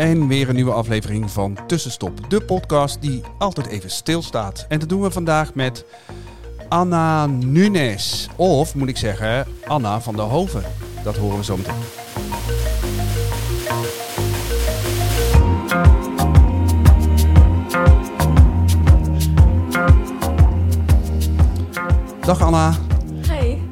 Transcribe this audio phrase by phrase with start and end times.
[0.00, 4.66] En weer een nieuwe aflevering van Tussenstop, de podcast die altijd even stilstaat.
[4.68, 5.84] En dat doen we vandaag met
[6.68, 8.28] Anna Nunes.
[8.36, 10.62] Of moet ik zeggen, Anna van der Hoven.
[11.04, 11.74] Dat horen we zo meteen.
[22.30, 22.74] Dag Anna.
[23.26, 23.62] Hey.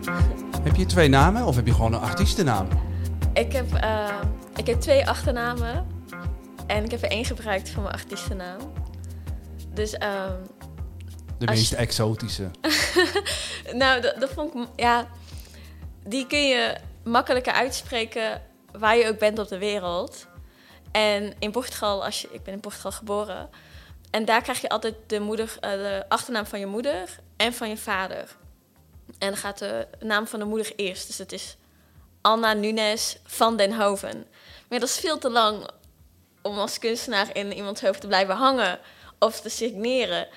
[0.62, 2.68] Heb je twee namen of heb je gewoon een artiestennaam?
[3.32, 4.08] Ik heb, uh,
[4.56, 5.86] ik heb twee achternamen.
[6.66, 8.58] En ik heb er één gebruikt voor mijn artiestennaam.
[9.74, 9.94] Dus...
[9.94, 10.00] Um,
[11.38, 12.50] de meest exotische.
[13.82, 14.68] nou, dat, dat vond ik...
[14.76, 15.06] Ja,
[16.04, 18.42] die kun je makkelijker uitspreken
[18.78, 20.26] waar je ook bent op de wereld.
[20.90, 23.48] En in Portugal, als je, ik ben in Portugal geboren...
[24.10, 27.68] En daar krijg je altijd de, moeder, uh, de achternaam van je moeder en van
[27.68, 28.36] je vader.
[29.18, 31.06] En dan gaat de naam van de moeder eerst.
[31.06, 31.56] Dus het is
[32.20, 34.26] Anna Nunes van den Hoven.
[34.68, 35.68] Maar dat is veel te lang
[36.42, 38.78] om als kunstenaar in iemands hoofd te blijven hangen
[39.18, 40.28] of te signeren.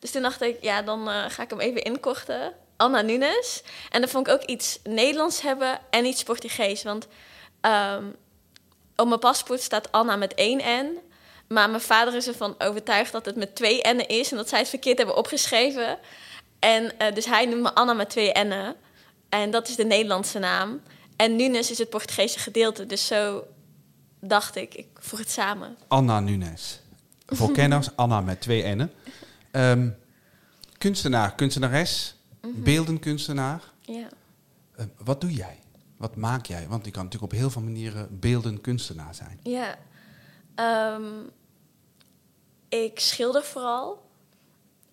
[0.00, 2.52] Dus toen dacht ik, ja, dan uh, ga ik hem even inkorten.
[2.76, 3.62] Anna Nunes.
[3.90, 6.82] En dan vond ik ook iets Nederlands hebben en iets Portugees.
[6.82, 7.06] Want
[7.60, 8.16] um,
[8.96, 10.98] op mijn paspoort staat Anna met één N.
[11.48, 14.30] Maar mijn vader is ervan overtuigd dat het met twee N'en is.
[14.30, 15.98] En dat zij het verkeerd hebben opgeschreven.
[16.60, 18.74] En uh, dus hij noemt me Anna met twee N'en.
[19.28, 20.80] En dat is de Nederlandse naam.
[21.16, 22.86] En Nunes is het Portugese gedeelte.
[22.86, 23.44] Dus zo
[24.20, 25.76] dacht ik, ik voeg het samen.
[25.88, 26.80] Anna Nunes.
[27.26, 28.90] Voor kenners, Anna met twee N'en.
[29.52, 29.96] Um,
[30.78, 32.62] kunstenaar, kunstenares, mm -hmm.
[32.62, 33.62] beeldenkunstenaar.
[33.80, 34.08] Ja.
[34.78, 35.58] Uh, wat doe jij?
[35.96, 36.66] Wat maak jij?
[36.68, 39.40] Want je kan natuurlijk op heel veel manieren beeldenkunstenaar zijn.
[39.42, 39.78] Ja.
[40.94, 41.30] Um,
[42.68, 44.09] ik schilder vooral.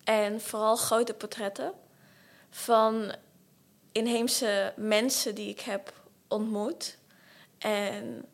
[0.08, 1.72] En vooral grote portretten
[2.50, 3.14] van
[3.92, 5.92] inheemse mensen die ik heb
[6.28, 6.98] ontmoet.
[7.58, 8.24] En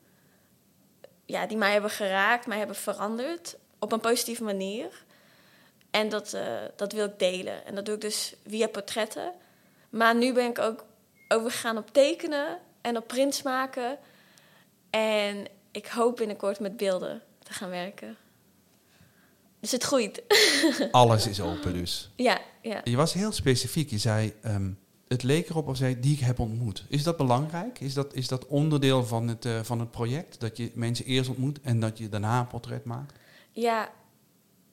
[1.26, 5.04] ja, die mij hebben geraakt, mij hebben veranderd op een positieve manier.
[5.90, 7.64] En dat, uh, dat wil ik delen.
[7.64, 9.32] En dat doe ik dus via portretten.
[9.90, 10.84] Maar nu ben ik ook
[11.28, 13.98] overgegaan op tekenen en op prints maken.
[14.90, 18.16] En ik hoop binnenkort met beelden te gaan werken.
[19.64, 20.22] Dus het groeit.
[20.90, 22.10] Alles is open dus.
[22.16, 22.80] Ja, ja.
[22.84, 23.90] Je was heel specifiek.
[23.90, 26.84] Je zei, um, het leek erop of zei, die ik heb ontmoet.
[26.88, 27.80] Is dat belangrijk?
[27.80, 30.40] Is dat, is dat onderdeel van het, uh, van het project?
[30.40, 33.18] Dat je mensen eerst ontmoet en dat je daarna een portret maakt?
[33.52, 33.88] Ja,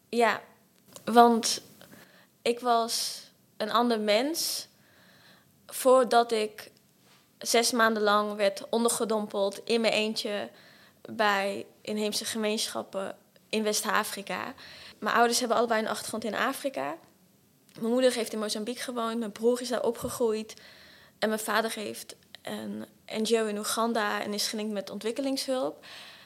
[0.09, 0.41] ja.
[1.05, 1.61] Want
[2.41, 3.23] ik was
[3.57, 4.67] een ander mens
[5.65, 6.71] voordat ik
[7.37, 10.49] zes maanden lang werd ondergedompeld in mijn eentje
[11.01, 13.15] bij inheemse gemeenschappen
[13.51, 14.53] in West-Afrika.
[14.99, 16.95] Mijn ouders hebben allebei een achtergrond in Afrika.
[17.79, 20.53] Mijn moeder heeft in Mozambique gewoond, mijn broer is daar opgegroeid.
[21.19, 25.85] En mijn vader heeft een NGO in Oeganda en is gelinkt met ontwikkelingshulp.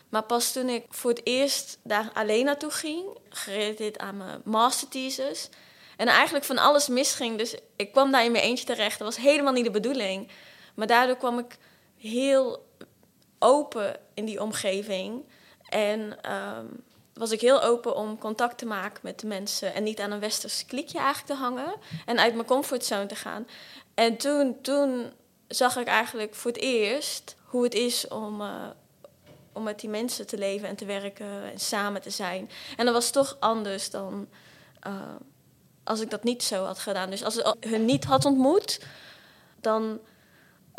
[0.09, 5.49] Maar pas toen ik voor het eerst daar alleen naartoe ging, gerelateerd aan mijn masterthesis,
[5.97, 7.37] en eigenlijk van alles misging.
[7.37, 8.99] Dus ik kwam daar in mijn eentje terecht.
[8.99, 10.27] Dat was helemaal niet de bedoeling.
[10.75, 11.57] Maar daardoor kwam ik
[11.97, 12.65] heel
[13.39, 15.23] open in die omgeving.
[15.69, 16.83] En um,
[17.15, 20.19] was ik heel open om contact te maken met de mensen en niet aan een
[20.19, 23.47] westers klikje eigenlijk te hangen en uit mijn comfortzone te gaan.
[23.93, 25.11] En toen, toen
[25.47, 28.67] zag ik eigenlijk voor het eerst hoe het is om, uh,
[29.53, 32.49] om met die mensen te leven en te werken en samen te zijn.
[32.77, 34.27] En dat was toch anders dan
[34.87, 34.93] uh,
[35.83, 37.09] als ik dat niet zo had gedaan.
[37.09, 38.79] Dus als ik hun niet had ontmoet,
[39.61, 39.99] dan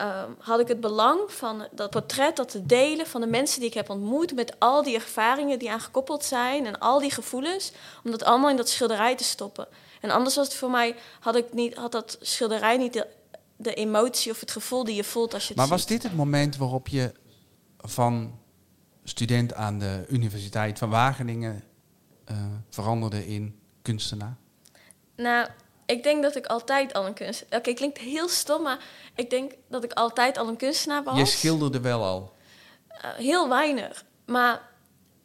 [0.00, 3.68] um, had ik het belang van dat portret, dat te delen van de mensen die
[3.68, 7.72] ik heb ontmoet, met al die ervaringen die aan gekoppeld zijn en al die gevoelens,
[8.04, 9.68] om dat allemaal in dat schilderij te stoppen.
[10.00, 13.06] En anders was het voor mij, had, ik niet, had dat schilderij niet de,
[13.56, 15.76] de emotie of het gevoel die je voelt als je het Maar ziet.
[15.76, 17.12] was dit het moment waarop je
[17.78, 18.38] van
[19.04, 21.62] student aan de Universiteit van Wageningen
[22.30, 22.36] uh,
[22.70, 24.36] veranderde in kunstenaar?
[25.16, 25.48] Nou,
[25.86, 27.58] ik denk dat ik altijd al een kunstenaar...
[27.58, 28.78] Oké, okay, klinkt heel stom, maar
[29.14, 31.18] ik denk dat ik altijd al een kunstenaar was.
[31.18, 32.32] Je schilderde wel al?
[32.90, 34.04] Uh, heel weinig.
[34.26, 34.68] Maar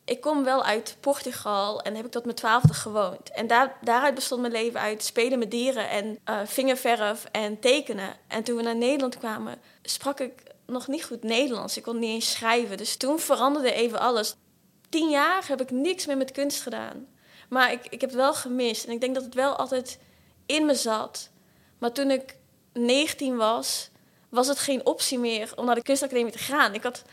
[0.06, 3.32] ik kom wel uit Portugal en heb ik tot mijn twaalfde gewoond.
[3.32, 8.14] En daar, daaruit bestond mijn leven uit spelen met dieren en uh, vingerverf en tekenen.
[8.28, 11.78] En toen we naar Nederland kwamen, sprak ik nog niet goed Nederlands.
[11.78, 12.78] Ik kon niet eens schrijven.
[12.78, 14.36] Dus toen veranderde even alles.
[14.90, 17.08] Tien jaar heb ik niks meer met kunst gedaan.
[17.50, 18.86] Maar ik, ik heb het wel gemist.
[18.86, 20.00] En ik denk dat het wel altijd
[20.46, 21.30] in me zat.
[21.78, 22.36] Maar toen ik
[22.74, 23.90] 19 was,
[24.30, 26.74] was het geen optie meer om naar de kunstacademie te gaan.
[26.74, 27.04] Ik had,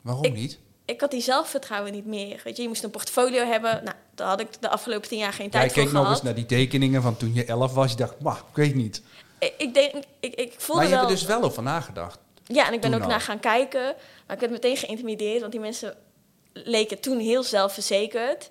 [0.00, 0.58] Waarom ik, niet?
[0.84, 2.40] ik had die zelfvertrouwen niet meer.
[2.44, 3.84] Weet je, je moest een portfolio hebben.
[3.84, 6.04] Nou, daar had ik de afgelopen tien jaar geen tijd voor keek gehad.
[6.04, 7.90] nog eens naar die tekeningen van toen je elf was.
[7.90, 9.02] Je dacht, maar ik weet niet.
[9.38, 11.06] Ik, ik denk, ik, ik voelde Maar je wel...
[11.06, 12.18] hebt er dus wel over nagedacht.
[12.44, 13.08] Ja, en ik ben ook al.
[13.08, 13.94] naar gaan kijken.
[14.26, 15.96] Maar ik werd meteen geïntimideerd, want die mensen
[16.52, 18.48] leken toen heel zelfverzekerd.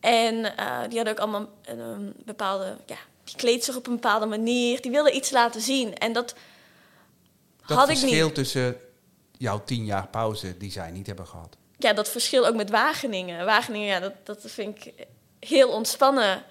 [0.00, 2.76] En eh, die hadden ook allemaal een, een bepaalde...
[2.86, 2.96] Ja,
[3.32, 4.80] die kleed zich op een bepaalde manier.
[4.80, 5.98] Die wilden iets laten zien.
[5.98, 6.34] En dat,
[7.66, 8.34] Dat had ik verschil niet.
[8.34, 8.76] tussen
[9.38, 11.56] jouw tien jaar pauze die zij niet hebben gehad.
[11.78, 13.44] Ja, dat verschil ook met Wageningen.
[13.44, 15.06] Wageningen, ja, dat, dat vind ik
[15.40, 16.44] heel ontspannen.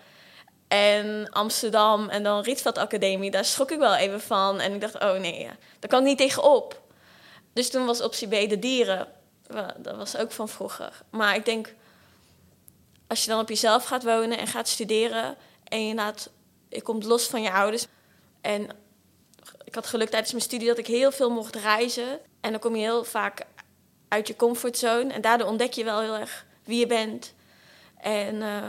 [0.67, 4.59] En Amsterdam en dan Rietveld Academie, daar schrok ik wel even van.
[4.59, 6.81] En ik dacht, oh nee, ja, daar kan ik niet tegenop.
[7.53, 9.07] Dus toen was optie B de dieren.
[9.77, 11.01] Dat was ook van vroeger.
[11.09, 11.73] Maar ik denk,
[13.07, 15.35] als je dan op jezelf gaat wonen en gaat studeren...
[15.63, 16.29] en je, laat,
[16.71, 17.85] je komt los van je ouders...
[18.41, 18.69] en
[19.63, 22.19] ik had geluk tijdens mijn studie dat ik heel veel mocht reizen.
[22.41, 23.45] En dan kom je heel vaak
[24.07, 25.13] uit je comfortzone.
[25.13, 27.33] En daardoor ontdek je wel heel erg wie je bent.
[28.01, 28.63] En eh,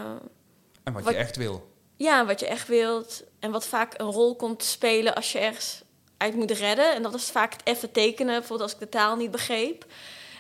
[0.83, 1.69] En wat, Wat- je echt wil.
[1.97, 3.23] ja, wat je echt wilt.
[3.39, 5.83] En wat vaak een rol komt te spelen als je ergens
[6.17, 6.95] uit moet redden.
[6.95, 9.85] En dat is vaak het even tekenen, bijvoorbeeld als ik de taal niet begreep.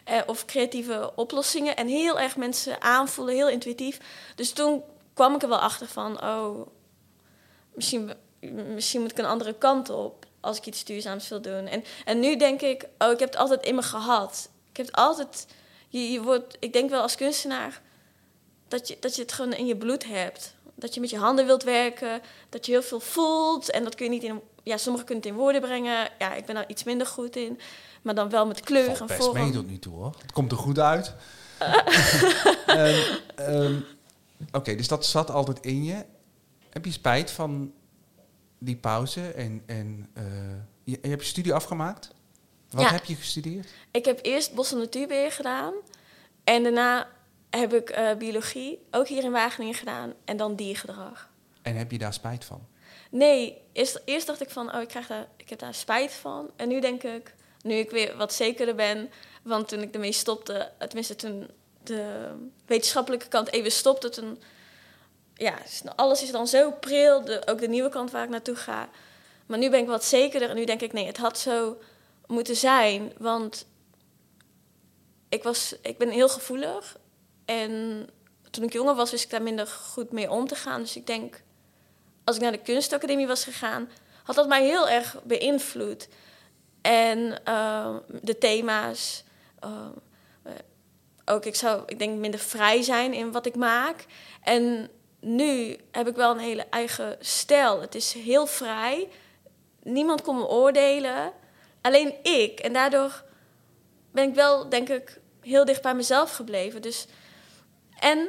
[0.04, 1.76] Eh, of creatieve oplossingen.
[1.76, 3.98] En heel erg mensen aanvoelen, heel intuïtief.
[4.34, 4.82] Dus toen
[5.14, 6.22] kwam ik er wel achter van...
[6.24, 6.66] oh,
[7.74, 8.12] misschien,
[8.74, 10.26] misschien moet ik een andere kant op...
[10.40, 11.66] als ik iets duurzaams wil doen.
[11.66, 14.50] En, en nu denk ik, oh, ik heb het altijd in me gehad.
[14.70, 15.46] Ik heb het altijd...
[15.88, 17.82] Je, je wordt, ik denk wel als kunstenaar
[18.68, 20.54] dat je, dat je het gewoon in je bloed hebt.
[20.74, 23.70] Dat je met je handen wilt werken, dat je heel veel voelt.
[23.70, 24.40] En dat kun je niet in...
[24.62, 26.08] Ja, sommigen kunnen het in woorden brengen.
[26.18, 27.60] Ja, ik ben daar iets minder goed in.
[28.02, 29.38] Maar dan wel met kleur Valt en best vorm.
[29.38, 30.16] mee tot nu toe hoor.
[30.22, 31.14] Het komt er goed uit.
[32.66, 33.80] Ehm, ehm,
[34.52, 36.04] Oké, dus dat zat altijd in je.
[36.72, 37.72] Heb je spijt van
[38.58, 39.28] die pauze?
[39.32, 40.24] En, en eh,
[40.84, 42.10] je, je hebt je studie afgemaakt?
[42.70, 42.90] Wat Ja.
[42.90, 43.68] heb je gestudeerd?
[43.90, 45.74] Ik heb eerst bos- en natuurbeheer gedaan.
[46.44, 47.08] En daarna
[47.50, 50.12] heb ik eh, biologie, ook hier in Wageningen gedaan.
[50.24, 51.30] En dan diergedrag.
[51.62, 52.66] En heb je daar spijt van?
[53.10, 56.50] Nee, eerst, eerst dacht ik van, oh, ik, krijg daar, ik heb daar spijt van.
[56.56, 59.10] En nu denk ik, nu ik weer wat zekerder ben...
[59.42, 61.50] want toen ik ermee stopte, tenminste toen
[61.82, 62.30] de
[62.66, 64.08] wetenschappelijke kant even stopte...
[64.08, 64.38] toen,
[65.34, 65.54] ja,
[65.96, 68.88] alles is dan zo pril, ook de nieuwe kant waar ik naartoe ga.
[69.46, 71.78] Maar nu ben ik wat zekerder en nu denk ik, nee, het had zo
[72.26, 73.12] moeten zijn.
[73.18, 73.66] Want
[75.28, 76.96] ik, was, ik ben heel gevoelig.
[77.44, 78.08] En
[78.50, 80.80] toen ik jonger was, wist ik daar minder goed mee om te gaan.
[80.80, 81.42] Dus ik denk,
[82.24, 83.90] als ik naar de kunstacademie was gegaan,
[84.22, 86.08] had dat mij heel erg beïnvloed.
[86.82, 89.24] En eh, de thema's.
[89.60, 89.70] eh,
[90.42, 90.52] eh,
[91.24, 94.06] ook ik zou, ik denk, minder vrij zijn in wat ik maak.
[94.42, 94.90] En
[95.24, 97.80] nu heb ik wel een hele eigen stijl.
[97.80, 99.08] Het is heel vrij.
[99.82, 101.32] Niemand kon me oordelen.
[101.80, 102.60] Alleen ik.
[102.60, 103.24] En daardoor
[104.12, 106.82] ben ik wel, denk ik, heel dicht bij mezelf gebleven.
[106.82, 107.06] Dus,
[107.98, 108.28] en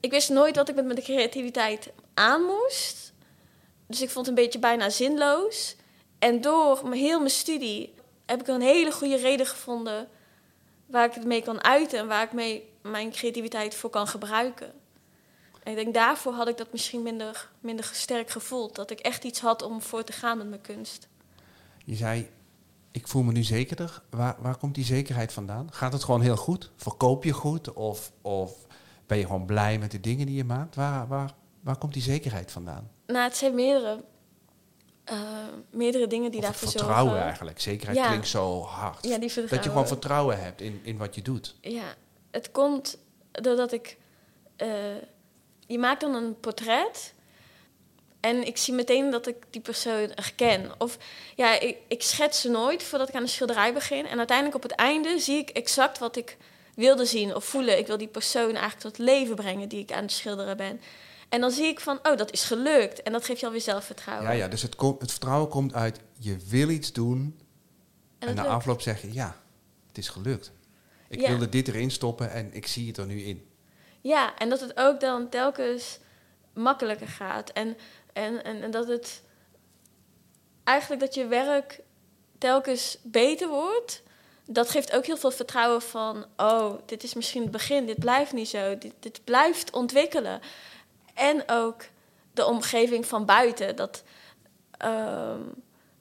[0.00, 3.12] ik wist nooit wat ik met mijn creativiteit aan moest.
[3.86, 5.76] Dus ik vond het een beetje bijna zinloos.
[6.18, 7.94] En door heel mijn studie
[8.26, 10.08] heb ik een hele goede reden gevonden
[10.86, 14.79] waar ik het mee kan uiten en waar ik mee mijn creativiteit voor kan gebruiken.
[15.62, 18.74] En ik denk daarvoor had ik dat misschien minder, minder sterk gevoeld.
[18.74, 21.08] Dat ik echt iets had om voor te gaan met mijn kunst.
[21.84, 22.30] Je zei,
[22.90, 24.02] ik voel me nu zekerder.
[24.10, 25.72] Waar, waar komt die zekerheid vandaan?
[25.72, 26.70] Gaat het gewoon heel goed?
[26.76, 27.72] Verkoop je goed?
[27.72, 28.52] Of, of
[29.06, 30.74] ben je gewoon blij met de dingen die je maakt?
[30.74, 32.90] Waar, waar, waar komt die zekerheid vandaan?
[33.06, 34.04] Nou, het zijn meerdere,
[35.04, 35.18] eh,
[35.70, 37.26] meerdere dingen die of daarvoor vertrouwen zorgen.
[37.28, 37.60] eigenlijk.
[37.60, 38.06] Zekerheid Ja.
[38.08, 39.04] klinkt zo hard.
[39.04, 39.70] Ja, die dat je vertrouwen.
[39.70, 41.56] gewoon vertrouwen hebt in, in wat je doet.
[41.60, 41.94] Ja,
[42.30, 42.98] het komt
[43.30, 43.98] doordat ik...
[44.56, 44.68] eh,
[45.70, 47.14] je maakt dan een portret...
[48.20, 50.70] En ik zie meteen dat ik die persoon herken.
[50.78, 50.98] Of
[51.36, 54.06] ja, ik, ik schets ze nooit voordat ik aan de schilderij begin.
[54.06, 56.36] En uiteindelijk op het einde zie ik exact wat ik
[56.74, 57.78] wilde zien of voelen.
[57.78, 60.80] Ik wil die persoon eigenlijk tot leven brengen die ik aan het schilderen ben.
[61.28, 63.02] En dan zie ik van, oh, dat is gelukt.
[63.02, 64.26] En dat geeft je alweer zelfvertrouwen.
[64.26, 67.40] Ja, ja, dus het, het vertrouwen komt uit, je wil iets doen.
[68.18, 68.54] En, na lukt.
[68.54, 69.36] afloop zeg je, ja,
[69.86, 70.52] het is gelukt.
[71.08, 71.28] Ik Ja.
[71.28, 73.49] wilde dit erin stoppen en ik zie het er nu in.
[74.00, 75.98] Ja, en dat het ook dan telkens
[76.52, 77.50] makkelijker gaat.
[77.50, 77.76] En,
[78.12, 79.22] en, en, en dat het
[80.64, 81.80] eigenlijk dat je werk
[82.38, 84.02] telkens beter wordt.
[84.44, 88.32] Dat geeft ook heel veel vertrouwen van, oh, dit is misschien het begin, dit blijft
[88.32, 90.40] niet zo, dit, dit blijft ontwikkelen.
[91.14, 91.82] En ook
[92.32, 94.02] de omgeving van buiten, dat,
[94.76, 95.40] ehm,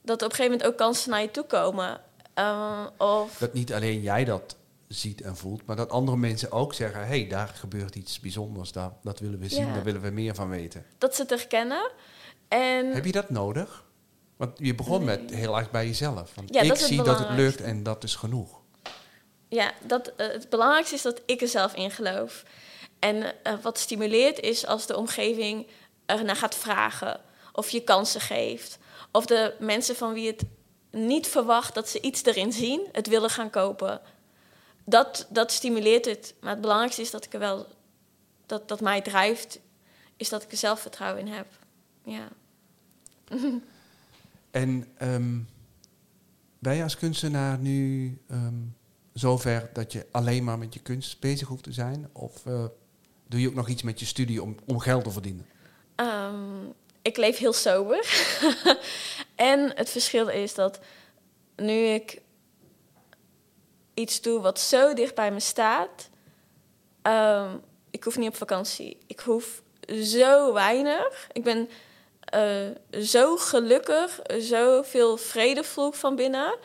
[0.02, 2.02] dat op een gegeven moment ook kansen naar je toe komen.
[2.34, 4.56] Eh, of Dat niet alleen jij dat
[4.90, 8.72] ziet en voelt, maar dat andere mensen ook zeggen: hé, hey, daar gebeurt iets bijzonders,
[8.72, 9.74] daar, dat willen we zien, Ja.
[9.74, 10.86] daar willen we meer van weten.
[10.98, 11.92] dat ze het herkennen.
[12.48, 13.84] En Heb je dat nodig?
[14.38, 16.36] Want je begon met heel erg bij jezelf.
[16.36, 18.60] Want Ja, ik dat zie dat het lukt en dat is genoeg.
[19.48, 22.44] Ja, dat, eh, het belangrijkste is dat ik er zelf in geloof.
[23.00, 25.68] En eh, wat stimuleert is als de omgeving
[26.06, 27.20] er naar gaat vragen.
[27.54, 28.78] Of je kansen geeft.
[29.12, 30.44] Of de mensen van wie het
[30.92, 34.02] niet verwacht dat ze iets erin zien, het willen gaan kopen.
[34.90, 36.34] Dat, dat stimuleert het.
[36.42, 37.68] Maar het belangrijkste is dat ik er wel,
[38.46, 39.60] dat, dat mij drijft,
[40.18, 41.48] is dat ik er zelfvertrouwen in heb.
[42.04, 42.28] Ja.
[44.52, 45.38] En ehm,
[46.60, 48.56] ben je als kunstenaar nu ehm,
[49.14, 52.10] zover dat je alleen maar met je kunst bezig hoeft te zijn?
[52.14, 52.66] Of eh,
[53.28, 55.46] doe je ook nog iets met je studie om, om geld te verdienen?
[55.96, 56.66] Ehm,
[57.02, 58.06] ik leef heel sober.
[59.36, 60.80] en het verschil is dat
[61.56, 62.22] nu ik
[64.00, 66.10] iets doe wat zo dicht bij me staat,
[67.02, 67.56] ehm,
[67.92, 68.98] ik hoef niet op vakantie.
[69.08, 69.62] Ik hoef
[70.02, 71.28] zo weinig.
[71.32, 71.70] Ik ben
[72.36, 76.58] uh, zo gelukkig, zo veel vrede voel van binnen,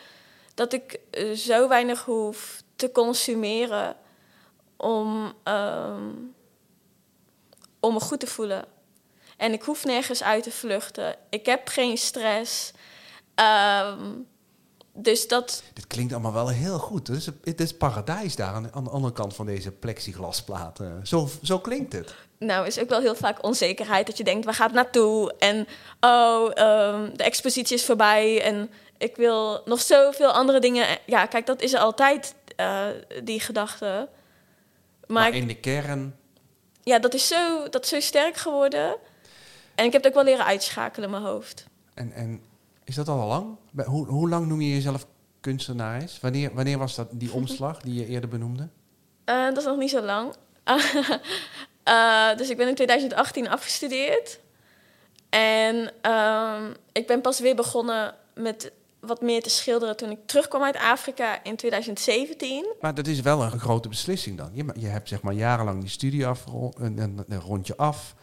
[0.55, 3.97] dat ik uh, zo weinig hoef te consumeren
[4.77, 6.35] om, um,
[7.81, 8.65] om me goed te voelen.
[9.37, 11.17] En ik hoef nergens uit te vluchten.
[11.31, 12.73] Ik heb geen stress.
[13.35, 14.27] Um,
[14.97, 15.63] dus dat...
[15.73, 17.07] Dit klinkt allemaal wel heel goed.
[17.07, 21.07] Het is, het is paradijs daar aan, aan de andere kant van deze plexiglasplaten.
[21.07, 22.15] Zo, zo klinkt het.
[22.39, 24.07] Nou, is ook wel heel vaak onzekerheid.
[24.07, 25.35] Dat je denkt, waar gaat het naartoe?
[25.39, 25.67] En
[26.01, 28.43] oh, um, de expositie is voorbij.
[28.43, 30.87] En ik wil nog zoveel andere dingen.
[31.07, 32.87] Ja, kijk, dat is er altijd, uh,
[33.25, 34.09] die gedachte.
[35.07, 36.17] Maar, maar in de kern...
[36.83, 38.97] Ja, dat is, zo, dat is zo sterk geworden.
[39.75, 41.67] En ik heb het ook wel leren uitschakelen in mijn hoofd.
[41.95, 42.43] En, en
[42.85, 43.57] is dat al lang?
[43.85, 45.07] Hoe, hoe lang noem je jezelf
[45.41, 46.21] kunstenares?
[46.21, 48.69] Wanneer, wanneer was dat die omslag die je eerder benoemde?
[49.25, 50.35] Uh, dat is nog niet zo lang.
[51.89, 54.41] uh, dus ik ben in 2018 afgestudeerd.
[55.29, 56.63] En uh,
[56.93, 61.45] ik ben pas weer begonnen met wat meer te schilderen toen ik terugkwam uit Afrika
[61.45, 62.75] in 2017.
[62.81, 64.51] Maar dat is wel een grote beslissing dan.
[64.53, 66.45] Je, je hebt zeg maar jarenlang die studie af,
[66.77, 68.15] een, een, een rondje af.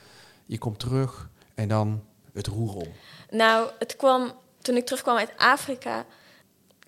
[0.45, 2.03] Je komt terug en dan
[2.33, 2.87] het roer om.
[3.29, 6.05] Nou, het kwam toen ik terugkwam uit Afrika,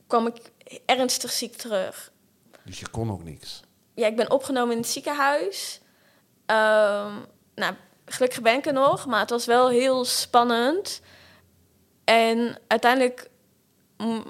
[0.08, 0.52] kwam ik
[0.86, 2.12] ernstig ziek terug.
[2.66, 3.62] Dus je kon ook niks?
[3.94, 5.82] Ja, ik ben opgenomen in het ziekenhuis.
[6.46, 7.26] Um,
[7.56, 7.74] nou,
[8.06, 11.02] gelukkig ben ik er nog, maar het was wel heel spannend.
[12.04, 13.30] En uiteindelijk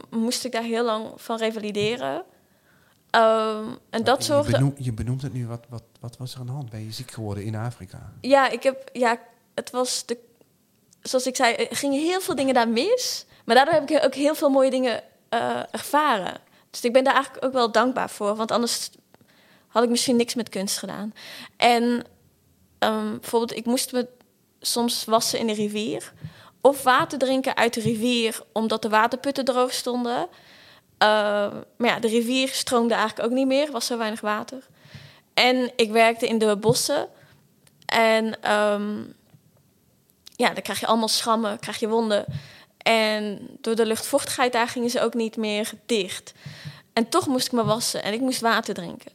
[0.10, 2.16] moest ik daar heel lang van revalideren.
[3.16, 4.52] Um, en dat je zorgde...
[4.52, 6.70] Benoem, je benoemt het nu, wat, wat, wat was er aan de hand?
[6.70, 8.14] Ben je ziek geworden in Afrika?
[8.22, 9.20] Ja, ik heb, ja
[9.54, 10.18] het was de...
[11.04, 13.26] Zoals ik zei, er gingen heel veel dingen daar mis.
[13.46, 16.42] Maar daardoor heb ik ook heel veel mooie dingen uh, ervaren.
[16.70, 18.36] Dus ik ben daar eigenlijk ook wel dankbaar voor.
[18.36, 18.90] Want anders
[19.68, 21.14] had ik misschien niks met kunst gedaan.
[21.58, 21.84] En
[22.80, 24.08] um, bijvoorbeeld, ik moest me
[24.60, 26.14] soms wassen in de rivier.
[26.62, 30.20] Of water drinken uit de rivier, omdat de waterputten droog stonden.
[30.24, 30.28] Uh,
[31.78, 34.68] maar ja, de rivier stroomde eigenlijk ook niet meer, was zo weinig water.
[35.34, 37.08] En ik werkte in de bossen.
[37.86, 39.16] En um,
[40.36, 42.25] ja, dan krijg je allemaal schrammen, krijg je wonden.
[42.78, 46.34] En door de luchtvochtigheid daar gingen ze ook niet meer dicht.
[46.94, 49.12] En toch moest ik me wassen en ik moest water drinken.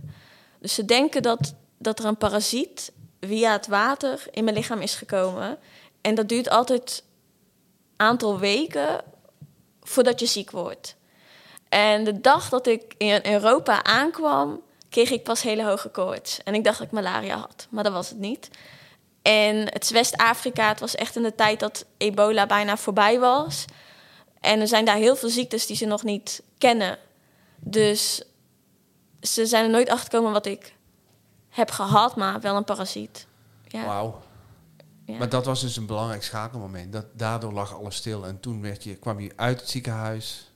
[0.60, 4.94] Dus ze denken dat, dat er een parasiet via het water in mijn lichaam is
[4.94, 5.58] gekomen.
[6.00, 7.02] En dat duurt altijd
[7.96, 9.04] een aantal weken
[9.82, 10.96] voordat je ziek wordt.
[11.68, 16.42] En de dag dat ik in Europa aankwam, kreeg ik pas hele hoge koorts.
[16.42, 18.50] En ik dacht dat ik malaria had, maar dat was het niet.
[19.22, 20.68] En het is West-Afrika.
[20.68, 23.64] Het was echt in de tijd dat ebola bijna voorbij was.
[24.40, 26.98] En er zijn daar heel veel ziektes die ze nog niet kennen.
[27.56, 28.22] Dus
[29.20, 30.74] ze zijn er nooit achter gekomen wat ik
[31.48, 33.26] heb gehad, maar wel een parasiet.
[33.66, 33.84] Ja.
[33.84, 34.22] Wauw.
[35.04, 35.18] Ja.
[35.18, 36.92] Maar dat was dus een belangrijk schakelmoment.
[36.92, 38.26] Dat, daardoor lag alles stil.
[38.26, 40.52] En toen werd je, kwam je uit het ziekenhuis.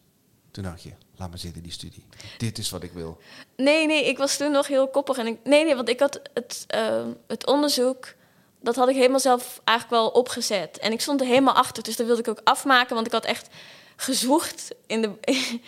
[0.51, 2.05] Toen dacht je, laat maar zitten die studie.
[2.39, 3.21] Dit is wat ik wil.
[3.57, 5.17] Nee, nee, ik was toen nog heel koppig.
[5.19, 8.15] En ik, nee, nee, want ik had het, uh, het onderzoek
[8.63, 10.79] dat had ik helemaal zelf eigenlijk wel opgezet.
[10.79, 13.25] En ik stond er helemaal achter, dus dat wilde ik ook afmaken, want ik had
[13.25, 13.49] echt
[13.97, 15.13] gezwoegd in de,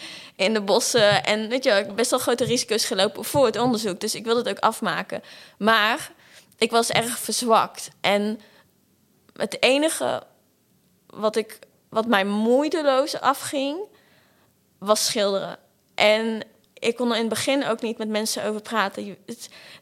[0.45, 1.25] in de bossen.
[1.25, 4.41] En weet je, ik best wel grote risico's gelopen voor het onderzoek, dus ik wilde
[4.41, 5.23] het ook afmaken.
[5.59, 6.13] Maar
[6.59, 7.91] ik was erg verzwakt.
[8.01, 8.41] En
[9.33, 10.23] het enige
[11.07, 11.59] wat, ik,
[11.89, 13.79] wat mij moeiteloos afging,
[14.79, 15.59] was schilderen.
[15.95, 16.43] En
[16.75, 19.17] ik kon er in het begin ook niet met mensen over praten.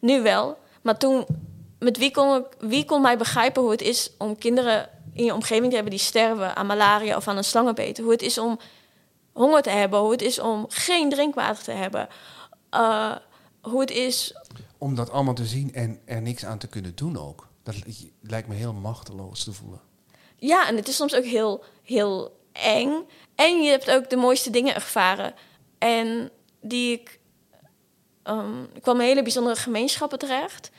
[0.00, 1.26] Nu wel, maar toen
[1.82, 5.34] met wie kon, ik, wie kon mij begrijpen hoe het is om kinderen in je
[5.34, 7.98] omgeving te hebben die sterven aan malaria of aan een slangenbeet?
[7.98, 8.58] Hoe het is om
[9.32, 12.08] honger te hebben, hoe het is om geen drinkwater te hebben.
[12.74, 13.16] Uh,
[13.60, 14.34] hoe het is.
[14.78, 17.48] Om dat allemaal te zien en er niks aan te kunnen doen ook.
[17.62, 17.74] Dat
[18.20, 19.80] lijkt me heel machteloos te voelen.
[20.36, 23.04] Ja, en het is soms ook heel, heel eng.
[23.34, 25.34] En je hebt ook de mooiste dingen ervaren.
[25.78, 27.20] En die ik
[28.22, 30.70] ehm, ik kwam in hele bijzondere gemeenschappen terecht.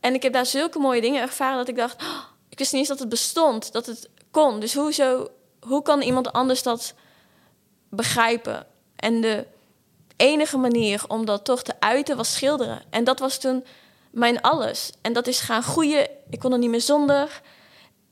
[0.00, 2.02] En ik heb daar zulke mooie dingen ervaren dat ik dacht...
[2.02, 4.60] "Oh, ik wist niet eens dat het bestond, dat het kon.
[4.60, 5.28] Dus hoezo,
[5.60, 6.94] hoe kan iemand anders dat
[7.88, 8.66] begrijpen?
[8.96, 9.46] En de
[10.16, 12.82] enige manier om dat toch te uiten was schilderen.
[12.90, 13.64] En dat was toen
[14.10, 14.92] mijn alles.
[15.00, 16.08] En dat is gaan groeien.
[16.30, 17.42] Ik kon er niet meer zonder.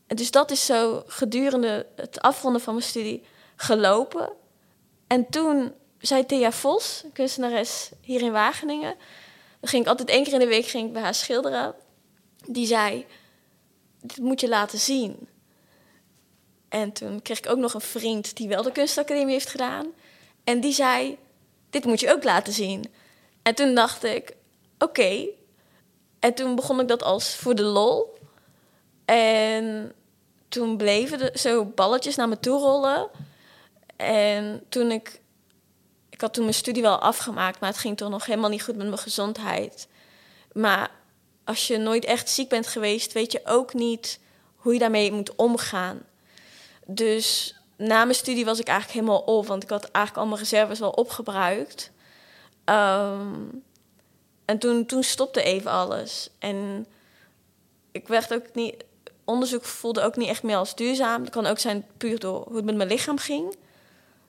[0.06, 3.24] Dus dat is zo gedurende het afronden van mijn studie
[3.56, 4.32] gelopen.
[5.06, 8.94] En toen zei Thea Vos, kunstenares hier in Wageningen...
[9.68, 11.74] ging ik altijd één keer in de week ging ik bij haar schilderen.
[12.46, 13.06] Die zei,
[14.00, 15.28] dit moet je laten zien.
[16.68, 19.86] En toen kreeg ik ook nog een vriend die wel de kunstacademie heeft gedaan.
[20.44, 21.18] En die zei,
[21.70, 22.92] dit moet je ook laten zien.
[23.42, 24.36] En toen dacht ik,
[24.78, 25.26] oké.
[26.18, 28.18] En toen begon ik dat als voor de lol.
[29.04, 29.92] En
[30.48, 33.08] toen bleven er zo balletjes naar me toe rollen.
[33.96, 35.20] En toen ik...
[36.16, 38.76] Ik had toen mijn studie wel afgemaakt, maar het ging toch nog helemaal niet goed
[38.76, 39.88] met mijn gezondheid.
[40.52, 40.90] Maar
[41.44, 44.20] als je nooit echt ziek bent geweest, weet je ook niet
[44.56, 46.02] hoe je daarmee moet omgaan.
[46.86, 50.40] Dus na mijn studie was ik eigenlijk helemaal op, want ik had eigenlijk al mijn
[50.40, 51.90] reserves wel opgebruikt.
[52.64, 53.34] Ehm,
[54.44, 56.30] en toen, toen stopte even alles.
[56.38, 56.86] En
[57.92, 58.84] ik werd ook niet.
[59.24, 61.22] Onderzoek voelde ook niet echt meer als duurzaam.
[61.22, 63.56] Dat kan ook zijn puur door hoe het met mijn lichaam ging.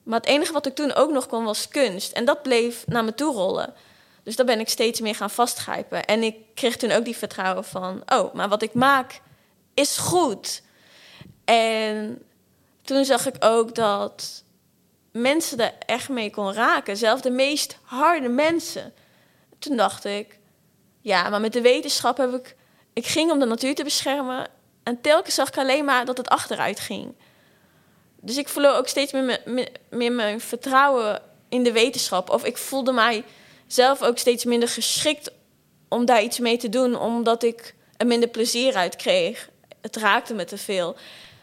[0.08, 2.12] Maar het enige wat ik toen ook nog kon was kunst.
[2.12, 3.74] En dat bleef naar me toe rollen.
[4.22, 6.04] Dus daar ben ik steeds meer gaan vastgrijpen.
[6.04, 9.20] En ik kreeg toen ook die vertrouwen van: oh, maar wat ik maak
[9.74, 10.62] is goed.
[11.44, 12.22] En
[12.82, 14.44] toen zag ik ook dat
[15.12, 16.96] mensen er echt mee kon raken.
[16.96, 18.94] Zelfs de meest harde mensen.
[19.58, 20.38] Toen dacht ik,
[21.00, 22.56] ja, maar met de wetenschap heb ik...
[22.92, 24.48] Ik ging om de natuur te beschermen.
[24.82, 27.14] En telkens zag ik alleen maar dat het achteruit ging.
[28.20, 32.30] Dus ik verloor ook steeds meer mijn, meer mijn vertrouwen in de wetenschap.
[32.30, 33.24] Of ik voelde mij
[33.66, 35.30] zelf ook steeds minder geschikt
[35.88, 36.96] om daar iets mee te doen.
[36.96, 39.48] Omdat ik er minder plezier uit kreeg.
[39.80, 40.96] Het raakte me te veel.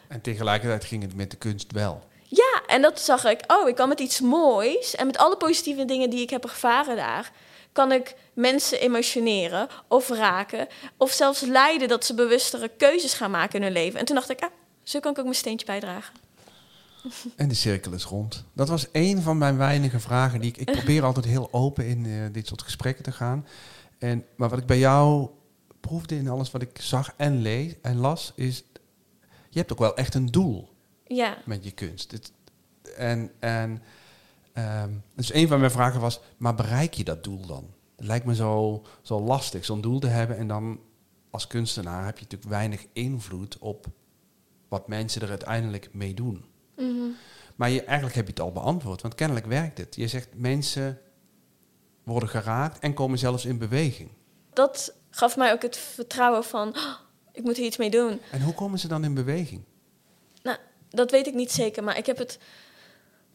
[0.08, 2.04] En tegelijkertijd ging het met de kunst wel.
[2.28, 3.40] Ja, en dat zag ik.
[3.46, 6.96] Oh, ik kan met iets moois en met alle positieve dingen die ik heb ervaren
[6.96, 7.32] daar,
[7.72, 13.56] kan ik mensen emotioneren of raken of zelfs leiden dat ze bewustere keuzes gaan maken
[13.56, 13.98] in hun leven.
[14.00, 14.50] En toen dacht ik, ah,
[14.82, 16.25] zo kan ik ook mijn steentje bijdragen.
[17.36, 18.44] En de cirkel is rond.
[18.52, 20.56] Dat was een van mijn weinige vragen die ik.
[20.56, 23.46] Ik probeer altijd heel open in uh, dit soort gesprekken te gaan.
[23.98, 25.28] En, maar wat ik bij jou
[25.80, 28.64] proefde in alles wat ik zag en lees en las, is
[29.50, 30.68] je hebt ook wel echt een doel
[31.06, 31.38] ja.
[31.44, 32.10] met je kunst.
[32.10, 32.32] Het,
[32.96, 33.82] en en
[34.54, 37.74] um, dus een van mijn vragen was, maar bereik je dat doel dan?
[37.96, 40.36] Het lijkt me zo, zo lastig, zo'n doel te hebben.
[40.36, 40.80] En dan
[41.30, 43.86] als kunstenaar heb je natuurlijk weinig invloed op
[44.68, 46.44] wat mensen er uiteindelijk mee doen.
[46.76, 47.16] Mm -hmm.
[47.56, 49.94] Maar je, eigenlijk heb je het al beantwoord, want kennelijk werkt het.
[49.94, 51.00] Je zegt mensen
[52.02, 54.10] worden geraakt en komen zelfs in beweging.
[54.52, 56.94] Dat gaf mij ook het vertrouwen van, oh,
[57.32, 58.20] ik moet hier iets mee doen.
[58.30, 59.62] En hoe komen ze dan in beweging?
[60.42, 60.58] Nou,
[60.90, 62.38] dat weet ik niet zeker, maar ik heb het.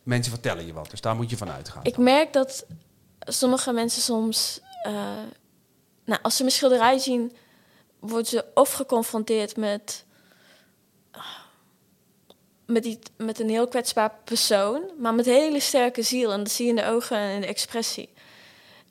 [0.04, 1.84] Mensen vertellen je wat, dus daar moet je van uitgaan.
[1.84, 2.66] Ik merk dat
[3.20, 4.94] sommige mensen soms, uh,
[6.06, 7.36] nou, als ze mijn schilderij zien,
[8.00, 10.06] worden ze of geconfronteerd met,
[12.72, 16.32] met, die, met een heel kwetsbaar persoon, maar met hele sterke ziel.
[16.32, 18.10] En dat zie je in de ogen en in de expressie.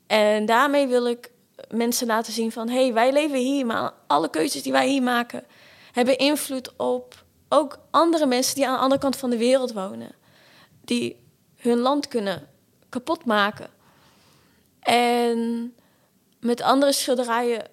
[0.07, 1.31] En daarmee wil ik
[1.69, 2.69] mensen laten zien van...
[2.69, 5.43] hé, hey, wij leven hier, maar alle keuzes die wij hier maken...
[5.91, 10.11] hebben invloed op ook andere mensen die aan de andere kant van de wereld wonen.
[10.85, 11.19] Die
[11.55, 12.47] hun land kunnen
[12.89, 13.69] kapot maken.
[14.79, 15.73] En
[16.39, 17.67] met andere schilderijen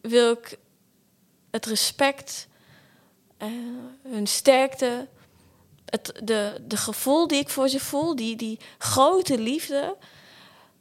[0.00, 0.58] wil ik
[1.50, 2.48] het respect,
[3.42, 3.48] uh,
[4.02, 5.08] hun sterkte...
[5.84, 9.96] Het, de, de gevoel die ik voor ze voel, die, die grote liefde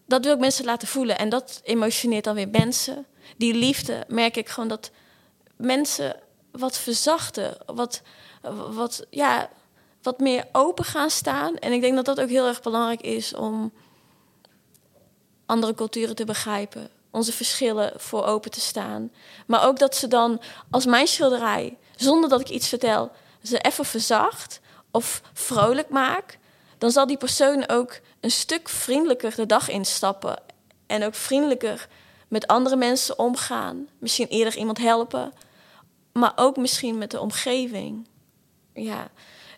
[0.09, 1.17] dat wil ik mensen laten voelen.
[1.17, 3.05] En dat emotioneert dan weer mensen.
[3.37, 4.91] Die liefde merk ik gewoon dat
[5.55, 6.19] mensen
[6.51, 7.57] wat verzachten.
[7.65, 8.01] Wat,
[8.71, 9.49] wat, ja,
[10.01, 11.57] wat meer open gaan staan.
[11.57, 13.71] En ik denk dat dat ook heel erg belangrijk is om
[15.45, 16.89] andere culturen te begrijpen.
[17.11, 19.11] Onze verschillen voor open te staan.
[19.47, 23.11] Maar ook dat ze dan, als mijn schilderij, zonder dat ik iets vertel,
[23.43, 24.59] ze even verzacht
[24.91, 26.39] of vrolijk maak
[26.79, 30.41] dan zal die persoon ook een stuk vriendelijker de dag instappen.
[30.87, 31.87] En ook vriendelijker
[32.27, 33.87] met andere mensen omgaan.
[33.97, 35.33] Misschien eerder iemand helpen.
[36.11, 38.07] Maar ook misschien met de omgeving.
[38.73, 39.09] Ja.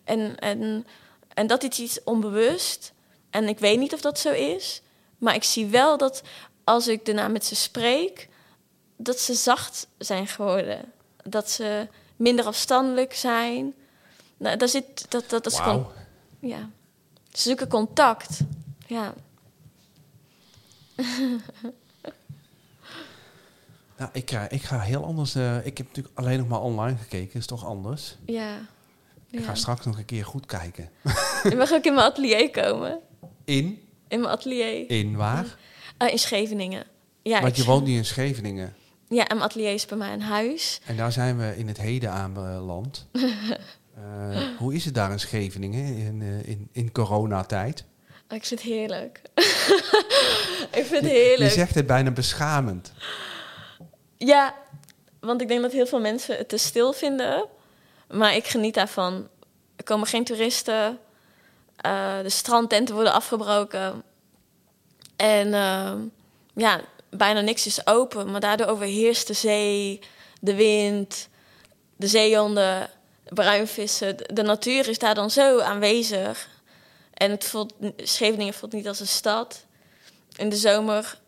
[0.03, 0.87] En, en,
[1.33, 2.93] en dat is iets onbewust.
[3.29, 4.81] En ik weet niet of dat zo is.
[5.17, 6.21] Maar ik zie wel dat
[6.63, 8.29] als ik daarna met ze spreek,
[8.97, 10.91] dat ze zacht zijn geworden.
[11.23, 11.87] Dat ze
[12.21, 13.73] minder afstandelijk zijn.
[14.37, 15.63] Nou, daar zit dat, dat, dat is wow.
[15.63, 15.87] gewoon.
[16.39, 16.69] Ja.
[17.31, 18.39] Ze zoeken contact.
[18.87, 19.13] Ja.
[23.97, 25.35] Nou, ik, ga, ik ga heel anders.
[25.35, 27.39] eh, ik heb natuurlijk alleen nog maar online gekeken.
[27.39, 28.15] is toch anders?
[28.25, 28.57] Ja.
[29.29, 29.45] Ik ja.
[29.45, 30.89] ga straks nog een keer goed kijken.
[31.43, 32.99] Je mag ook in mijn atelier komen.
[33.45, 33.65] In?
[34.07, 34.89] In mijn atelier.
[34.89, 35.57] In waar?
[35.97, 36.83] Eh, in Scheveningen.
[37.21, 38.75] Ja, Want je woont nu in Scheveningen.
[39.13, 40.79] Ja, en mijn atelier is bij mij een huis.
[40.85, 43.07] En daar zijn we in het heden aanbeland.
[43.95, 47.83] Eh hoe is het daar in Scheveningen in, eh, in, in coronatijd?
[48.29, 49.21] Oh, ik vind het heerlijk.
[50.79, 51.51] ik vind het Je, je heerlijk.
[51.51, 52.91] zegt het bijna beschamend.
[54.17, 54.55] Ja,
[55.19, 57.45] want ik denk dat heel veel mensen het te stil vinden.
[58.09, 59.27] Maar ik geniet daarvan.
[59.75, 60.97] Er komen geen toeristen.
[61.75, 64.03] eh, de strandtenten worden afgebroken.
[65.15, 65.97] En ehm,
[66.53, 66.81] ja,
[67.17, 68.31] bijna niks is open.
[68.31, 69.99] Maar daardoor overheerst de zee,
[70.41, 71.27] de wind,
[71.95, 72.89] de zeehonden,
[73.23, 74.17] de bruinvissen.
[74.33, 76.49] De, natuur is daar dan zo aanwezig.
[77.13, 79.65] En het voelt, Scheveningen voelt niet als een stad.
[80.35, 81.19] In de zomer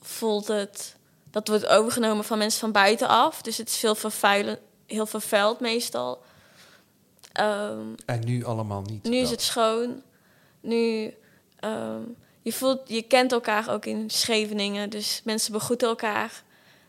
[0.00, 0.96] voelt het
[1.30, 3.42] dat wordt overgenomen van mensen van buitenaf.
[3.42, 6.22] Dus het is veel vervuilen, heel vervuild meestal.
[7.32, 9.04] Ehm, En nu allemaal niet.
[9.04, 10.02] nu is het schoon.
[10.60, 11.14] Nu,
[11.60, 12.02] ehm,
[12.48, 14.90] je, voelt, je kent elkaar ook in Scheveningen.
[14.90, 16.42] Dus mensen begroeten elkaar.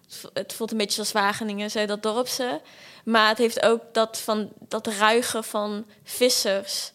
[0.05, 2.61] Het vo- Het voelt een beetje als Wageningen, zo dat dorpse.
[3.05, 6.91] Maar het heeft ook dat, van, dat ruigen van vissers.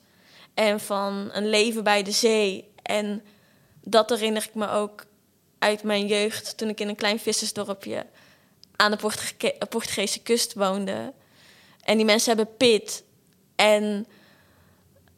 [0.55, 2.73] En van een leven bij de zee.
[2.83, 3.23] En
[3.83, 5.05] dat herinner ik me ook
[5.59, 6.57] uit mijn jeugd...
[6.57, 8.07] toen ik in een klein vissersdorpje
[8.77, 11.13] aan de Portuge- Portugese kust woonde.
[11.83, 13.05] En die mensen hebben pit.
[13.57, 14.07] En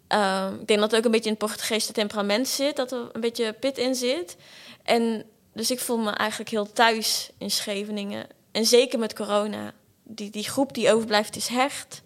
[0.07, 3.09] Ehm, ik denk dat het ook een beetje in het Portugese temperament zit, dat er
[3.12, 4.37] een beetje pit in zit.
[4.83, 8.27] En dus ik voel me eigenlijk heel thuis in Scheveningen.
[8.51, 9.73] En zeker met corona.
[10.03, 12.03] Die, die groep die overblijft is hecht.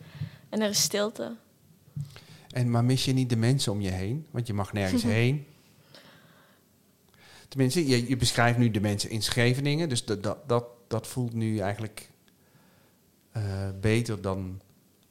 [0.48, 1.36] En er is stilte.
[2.50, 4.26] En, maar mis je niet de mensen om je heen?
[4.30, 5.46] Want je mag nergens heen.
[7.48, 9.88] Tenminste, je, je beschrijft nu de mensen in Scheveningen.
[9.88, 12.10] Dus dat, dat, dat, dat voelt nu eigenlijk
[13.32, 14.60] eh, beter dan,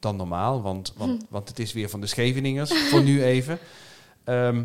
[0.00, 0.62] dan normaal.
[0.62, 3.58] Want, want, want het is weer van de Scheveningers, voor nu even.
[4.24, 4.64] Ehm,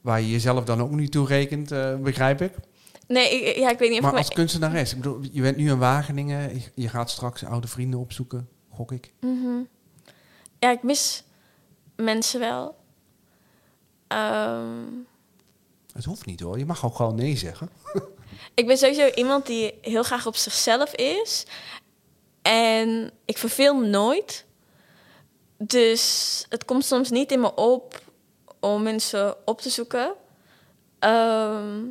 [0.00, 2.52] waar je jezelf dan ook niet toe rekent, eh, begrijp ik.
[3.08, 5.70] Nee, ik, ja, ik weet niet of Maar als kunstenares, ik bedoel, je bent nu
[5.70, 6.54] in Wageningen.
[6.54, 9.12] Je, je gaat straks oude vrienden opzoeken, gok ik.
[9.20, 9.58] Mhm.
[10.58, 11.24] Ja, ik mis
[11.96, 12.76] mensen wel.
[14.06, 14.84] Ehm,
[15.92, 17.70] Het hoeft niet hoor, je mag ook gewoon nee zeggen.
[18.54, 21.46] ik ben sowieso iemand die heel graag op zichzelf is.
[22.42, 24.45] En ik verveel nooit.
[25.58, 28.00] Dus het komt soms niet in me op
[28.60, 30.14] om mensen op te zoeken.
[30.98, 31.84] Ehm,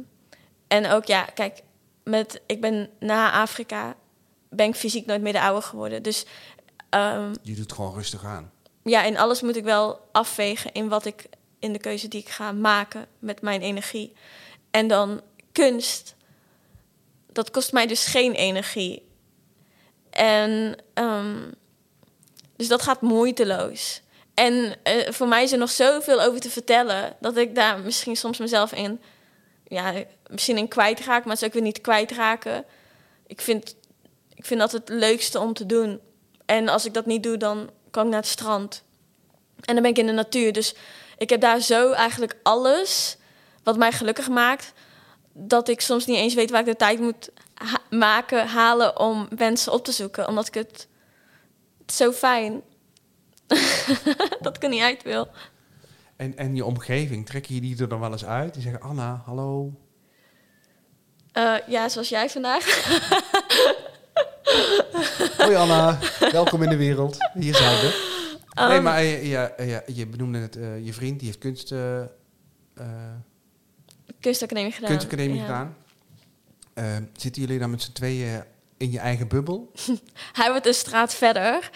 [0.67, 1.61] en ook, ja, kijk,
[2.03, 3.95] met, ik ben na Afrika
[4.49, 6.03] ben ik fysiek nooit meer de oude geworden.
[6.03, 6.25] Dus
[6.89, 8.51] ehm, Je doet gewoon rustig aan.
[8.83, 11.25] ja, in alles moet ik wel afwegen in wat ik
[11.59, 14.13] in de keuze die ik ga maken met mijn energie.
[14.71, 16.15] En dan kunst,
[17.31, 19.07] dat kost mij dus geen energie.
[20.09, 21.51] En ehm,
[22.55, 24.01] dus dat gaat moeiteloos.
[24.33, 28.15] En eh, voor mij is er nog zoveel over te vertellen dat ik daar misschien
[28.15, 29.01] soms mezelf in,
[29.67, 29.93] ja,
[30.29, 32.65] misschien in kwijtraak, maar het is ook weer niet kwijtraken.
[33.27, 33.75] Ik vind,
[34.33, 35.99] ik vind dat het leukste om te doen.
[36.45, 38.83] En als ik dat niet doe, dan kan ik naar het strand.
[39.61, 40.53] En dan ben ik in de natuur.
[40.53, 40.75] Dus
[41.17, 43.17] ik heb daar zo eigenlijk alles
[43.63, 44.73] wat mij gelukkig maakt.
[45.33, 47.29] Dat ik soms niet eens weet waar ik de tijd moet
[47.89, 50.27] maken, halen om mensen op te zoeken.
[50.27, 50.87] Omdat ik het,
[51.85, 52.61] zo fijn.
[54.41, 55.27] dat ik er niet uit wil.
[56.15, 58.53] En, en je omgeving, trek je die er dan wel eens uit?
[58.53, 59.73] Die zeggen, Anna, hallo.
[61.31, 62.65] Eh, ja, zoals jij vandaag.
[65.37, 65.99] Hoi Anna,
[66.31, 67.17] welkom in de wereld.
[67.33, 68.13] Hier zijn we.
[68.53, 71.71] nee, Um, maar je, je, je, je benoemde het, eh, je vriend, die heeft kunst,
[71.71, 72.07] eh, eh,
[74.19, 74.89] Kunstacademie gedaan.
[74.89, 75.41] kunstacademie Ja.
[75.45, 75.75] gedaan.
[76.73, 78.43] Eh, zitten jullie dan met z'n tweeën
[78.77, 79.71] in je eigen bubbel?
[80.39, 81.69] Hij wordt een straat verder.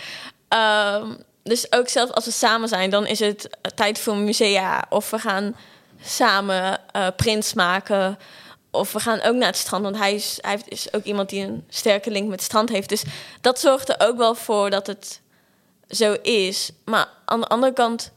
[0.48, 4.86] Ehm, dus ook zelfs als we samen zijn, dan is het tijd voor musea.
[4.90, 5.56] Of we gaan
[6.02, 8.18] samen eh prints maken.
[8.72, 9.84] Of we gaan ook naar het strand.
[9.84, 12.90] Want hij is, hij is ook iemand die een sterke link met het strand heeft.
[12.90, 13.04] Dus
[13.42, 15.22] dat zorgt er ook wel voor dat het
[15.90, 16.72] zo is.
[16.86, 18.12] Maar aan de andere kant,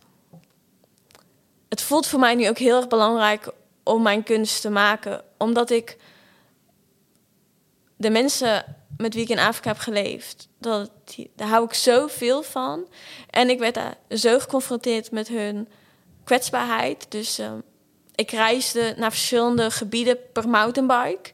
[1.69, 3.49] het voelt voor mij nu ook heel erg belangrijk
[3.83, 5.23] om mijn kunst te maken.
[5.37, 5.97] Omdat ik
[8.03, 10.91] de mensen met wie ik in Afrika heb geleefd, dat,
[11.37, 12.89] daar hou ik zoveel van.
[13.31, 15.69] En ik werd daar zo geconfronteerd met hun
[16.25, 17.07] kwetsbaarheid.
[17.09, 17.59] Dus ehm,
[18.15, 21.31] ik reisde naar verschillende gebieden per mountainbike.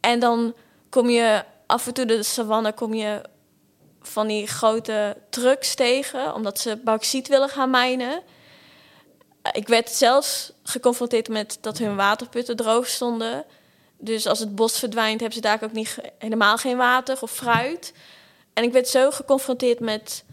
[0.00, 0.54] En dan
[0.88, 3.22] kom je af en toe de savanne, kom je
[4.00, 8.22] van die grote trucks tegen, omdat ze bauxiet willen gaan mijnen.
[9.52, 13.44] Ik werd zelfs geconfronteerd met dat hun waterputten droog stonden.
[14.04, 17.92] Dus als het bos verdwijnt, hebben ze daar ook niet helemaal geen water of fruit.
[18.52, 20.24] En ik werd zo geconfronteerd met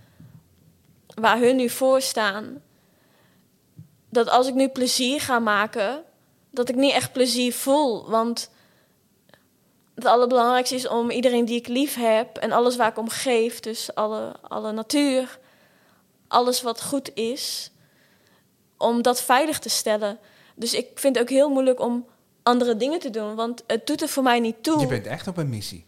[1.16, 2.62] waar hun nu voor staan.
[4.10, 6.04] Dat als ik nu plezier ga maken,
[6.52, 8.10] dat ik niet echt plezier voel.
[8.10, 8.50] Want
[9.96, 13.60] het allerbelangrijkste is om iedereen die ik lief heb en alles waar ik om geef,
[13.60, 15.40] dus alle, alle natuur,
[16.28, 17.72] alles wat goed is,
[18.78, 20.20] om dat veilig te stellen.
[20.56, 22.06] Dus ik vind het ook heel moeilijk om
[22.44, 24.80] andere dingen te doen, want het doet er voor mij niet toe.
[24.80, 25.86] Je bent echt op een missie.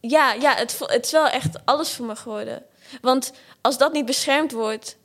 [0.00, 2.62] Ja, ja het, het is wel echt alles voor me geworden.
[3.00, 4.96] Want als dat niet beschermd wordt,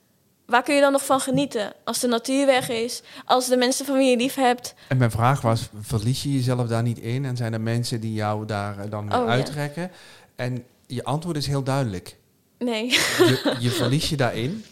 [0.46, 1.74] waar kun je dan nog van genieten?
[1.84, 4.74] Als de natuur weg is, als de mensen van wie je lief hebt.
[4.88, 7.26] En mijn vraag was, verlies je jezelf daar niet in?
[7.26, 9.40] En zijn er mensen die jou daar eh, dan Oh,
[9.76, 9.90] ja.
[10.36, 12.18] En je antwoord is heel duidelijk.
[12.58, 12.90] Nee.
[12.92, 14.66] Je, je verlies je daarin.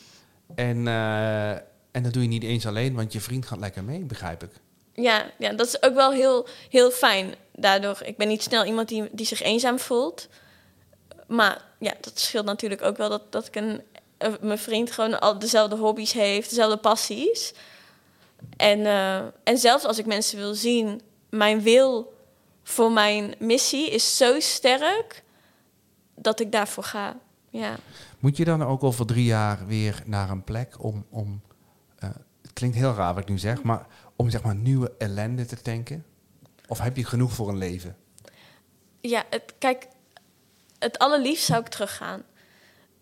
[0.55, 1.51] En, eh,
[1.91, 4.51] en dat doe je niet eens alleen, want je vriend gaat lekker mee, begrijp ik.
[5.01, 7.35] Ja, ja, dat is ook wel heel, heel fijn.
[7.53, 10.27] Daardoor, ik ben niet snel iemand die, die zich eenzaam voelt.
[11.27, 13.81] Maar ja, dat scheelt natuurlijk ook wel dat, dat ik een,
[14.17, 17.53] eh, mijn vriend gewoon al dezelfde hobby's heeft, dezelfde passies.
[18.57, 22.13] En, eh, en zelfs als ik mensen wil zien, mijn wil
[22.63, 25.23] voor mijn missie is zo sterk
[26.15, 27.17] dat ik daarvoor ga.
[27.49, 27.75] Ja.
[28.19, 31.41] Moet je dan ook over drie jaar weer naar een plek om, om
[31.95, 32.09] eh,
[32.41, 35.61] het klinkt heel raar wat ik nu zeg, maar om zeg maar nieuwe ellende te
[35.61, 36.05] tanken?
[36.67, 37.97] Of heb je genoeg voor een leven?
[39.01, 39.87] Ja, het, kijk,
[40.79, 42.23] het allerliefst zou ik teruggaan.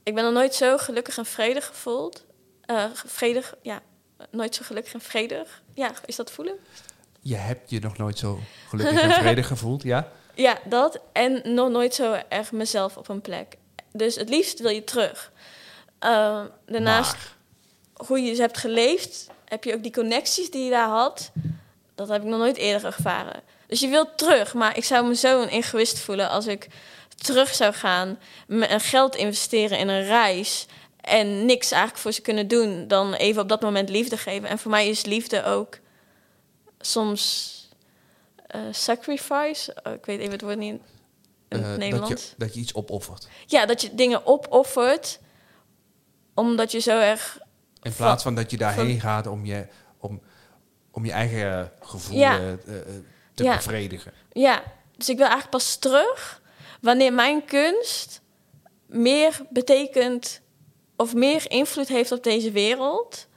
[0.03, 2.25] Ik ben nog nooit zo gelukkig en vredig gevoeld.
[2.61, 3.81] Eh, vredig, ja,
[4.31, 5.63] nooit zo gelukkig en vredig.
[5.73, 6.55] Ja, is dat voelen?
[7.19, 10.07] Je hebt je nog nooit zo gelukkig en vredig gevoeld, ja?
[10.35, 10.99] Ja, dat.
[11.11, 13.57] En nog nooit zo erg mezelf op een plek.
[13.91, 15.31] Dus het liefst wil je terug.
[15.99, 20.87] Eh, daarnaast, Maar, hoe je hebt geleefd, heb je ook die connecties die je daar
[20.87, 21.31] had.
[21.95, 23.41] Dat heb ik nog nooit eerder ervaren.
[23.67, 26.67] Dus je wilt terug, maar ik zou me zo een egoïst voelen als ik
[27.15, 30.65] terug zou gaan, mijn geld investeren in een reis
[31.01, 34.49] en niks eigenlijk voor ze kunnen doen dan even op dat moment liefde geven.
[34.49, 35.79] En voor mij is liefde ook
[36.79, 37.53] soms
[38.47, 39.75] eh, sacrifice.
[39.83, 40.81] Oh, ik weet even het woord niet in,
[41.47, 42.23] in eh, het dat, Nederlands.
[42.23, 43.27] je, dat je iets opoffert.
[43.45, 45.19] Ja, dat je dingen opoffert
[46.33, 47.39] omdat je zo erg
[47.85, 49.67] In plaats van dat je daarheen gaat om je,
[49.97, 50.21] om,
[50.91, 52.37] om je eigen gevoel Ja.
[52.39, 52.57] eh, eh,
[53.33, 53.55] te Ja.
[53.55, 54.13] bevredigen.
[54.31, 54.63] Ja,
[54.97, 56.41] dus ik wil eigenlijk pas terug
[56.81, 58.21] wanneer mijn kunst
[58.85, 60.41] meer betekent
[60.95, 63.27] of meer invloed heeft op deze wereld.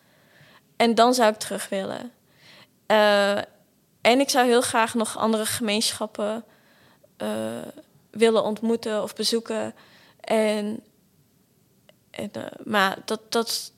[0.77, 2.13] En dan zou ik terug willen.
[2.87, 3.37] Eh,
[4.01, 6.45] en ik zou heel graag nog andere gemeenschappen
[8.11, 9.75] willen ontmoeten of bezoeken.
[10.21, 10.81] En,
[12.11, 12.31] en,
[12.65, 13.73] maar dat, dat,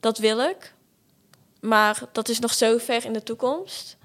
[0.00, 0.74] dat wil ik.
[1.60, 3.96] Maar dat is nog zo ver in de toekomst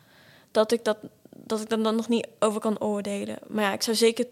[0.51, 0.97] dat ik dat
[1.45, 3.37] dat ik dan nog niet over kan oordelen.
[3.47, 4.25] Maar ja, ik zou zeker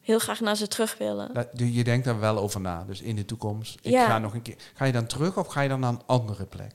[0.00, 1.34] heel graag naar ze terug willen.
[1.34, 2.84] Dat- je- denkt daar wel over na.
[2.84, 3.78] Dus in de toekomst.
[3.82, 4.06] Ik Ja.
[4.06, 4.56] ga nog een keer.
[4.74, 6.72] Ga je dan terug of ga je dan naar een andere plek?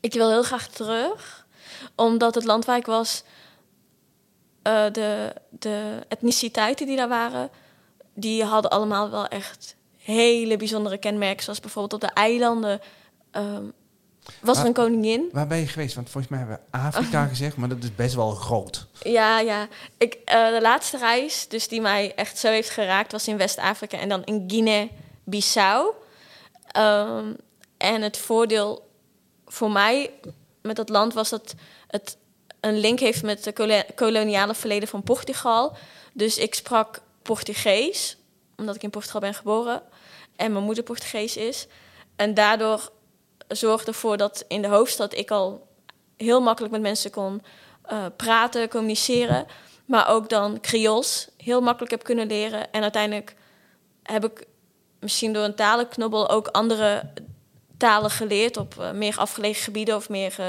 [0.00, 1.46] Ik wil heel graag terug,
[1.94, 3.22] omdat het land waar ik was,
[4.62, 7.50] eh, de, de etniciteiten die daar waren,
[8.14, 11.42] die hadden allemaal wel echt hele bijzondere kenmerken.
[11.44, 12.80] Zoals bijvoorbeeld op de eilanden
[13.30, 13.64] ehm,
[14.40, 15.28] was er een koningin.
[15.32, 15.94] Waar ben je geweest?
[15.94, 18.86] Want volgens mij hebben we Afrika gezegd, maar dat is best wel groot.
[19.02, 19.68] Ja, ja.
[19.98, 23.98] Ik, eh, de laatste reis, dus die mij echt zo heeft geraakt, was in West-Afrika
[23.98, 25.92] en dan in Guinea-Bissau.
[26.66, 27.32] Ehm,
[27.76, 28.88] en het voordeel
[29.46, 30.10] voor mij
[30.62, 31.54] met dat land was dat
[31.86, 32.16] het
[32.60, 35.76] een link heeft met het kolo- koloniale verleden van Portugal.
[36.12, 38.16] Dus ik sprak Portugees,
[38.56, 39.82] omdat ik in Portugal ben geboren
[40.36, 41.66] en mijn moeder Portugees is.
[42.16, 42.90] En daardoor
[43.50, 45.68] zorgde ervoor dat in de hoofdstad ik al
[46.16, 47.42] heel makkelijk met mensen kon
[47.82, 49.46] eh, praten, communiceren.
[49.84, 52.72] Maar ook dan Creools heel makkelijk heb kunnen leren.
[52.72, 53.34] En uiteindelijk
[54.02, 54.46] heb ik
[55.00, 57.12] misschien door een talenknobbel ook andere
[57.76, 60.46] talen geleerd op eh, meer afgelegen gebieden of meer eh,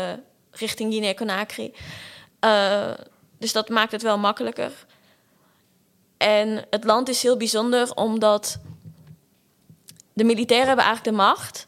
[0.52, 1.74] richting Guinea-Conakry.
[3.38, 4.72] Dus dat maakt het wel makkelijker.
[6.18, 8.60] En het land is heel bijzonder omdat
[10.14, 11.68] de militairen hebben eigenlijk de macht.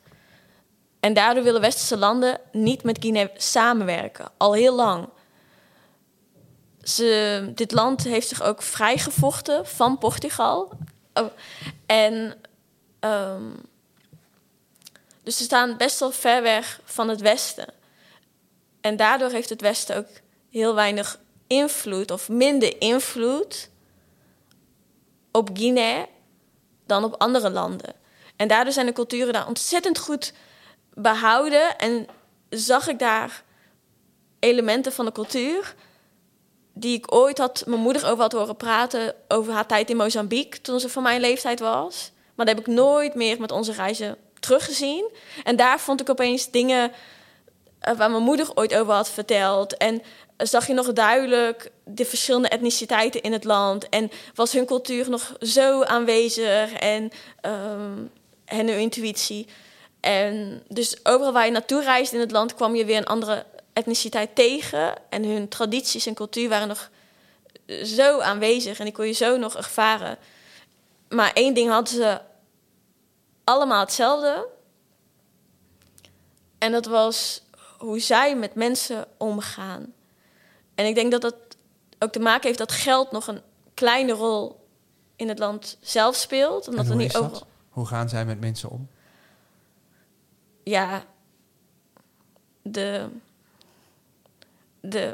[1.03, 5.09] En daardoor willen westerse landen niet met Guinea samenwerken, al heel lang.
[7.55, 10.71] Dit land heeft zich ook vrijgevochten van Portugal.
[11.13, 11.29] Oh,
[11.85, 12.35] en
[12.99, 13.43] ehm,
[15.23, 17.73] dus ze staan best wel ver weg van het Westen.
[18.81, 20.09] En daardoor heeft het Westen ook
[20.49, 23.69] heel weinig invloed of minder invloed
[25.31, 26.05] op Guinea
[26.85, 27.93] dan op andere landen.
[28.35, 30.33] En daardoor zijn de culturen daar ontzettend goed
[30.95, 32.07] behouden en
[32.49, 33.43] zag ik daar
[34.39, 35.75] elementen van de cultuur
[36.73, 40.61] die ik ooit had mijn moeder over had horen praten over haar tijd in Mozambique
[40.61, 42.11] toen ze van mijn leeftijd was.
[42.35, 45.09] Maar dat heb ik nooit meer met onze reizen teruggezien.
[45.43, 46.91] En daar vond ik opeens dingen
[47.79, 49.77] eh, waar mijn moeder ooit over had verteld.
[49.77, 50.01] En
[50.37, 53.89] zag je nog duidelijk de verschillende etniciteiten in het land.
[53.89, 57.11] En was hun cultuur nog zo aanwezig en,
[57.45, 58.11] um,
[58.45, 59.47] en hun intuïtie.
[60.03, 63.45] En dus overal waar je naartoe reisde in het land kwam je weer een andere
[63.73, 64.93] etniciteit tegen.
[65.09, 66.89] En hun tradities en cultuur waren nog
[67.83, 70.17] zo aanwezig en die kon je zo nog ervaren.
[71.09, 72.21] Maar één ding hadden ze
[73.43, 74.47] allemaal hetzelfde.
[76.57, 77.43] En dat was
[77.77, 79.93] hoe zij met mensen omgaan.
[80.75, 81.35] En ik denk dat dat
[81.99, 83.41] ook te maken heeft dat geld nog een
[83.73, 84.65] kleine rol
[85.15, 86.67] in het land zelf speelt.
[86.67, 87.41] Omdat hoe, niet over...
[87.69, 88.87] hoe gaan zij met mensen om?
[90.63, 91.05] Ja,
[92.61, 93.09] de,
[94.79, 95.13] de.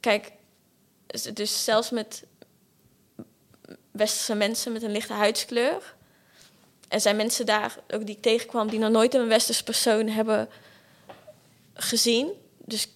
[0.00, 0.32] Kijk,
[1.34, 2.24] dus zelfs met
[3.90, 5.94] westerse mensen met een lichte huidskleur.
[6.88, 10.48] Er zijn mensen daar ook die ik tegenkwam die nog nooit een westerse persoon hebben
[11.74, 12.30] gezien.
[12.64, 12.88] Dus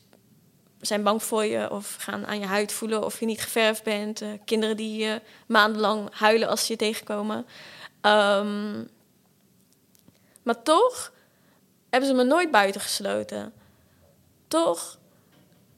[0.80, 4.22] zijn bang voor je of gaan aan je huid voelen of je niet geverfd bent.
[4.22, 5.14] Uh, kinderen die uh,
[5.46, 7.46] maandenlang huilen als ze je tegenkomen.
[8.02, 8.88] Um,
[10.42, 11.12] maar toch
[11.94, 13.52] hebben ze me nooit buiten gesloten.
[14.48, 14.98] Toch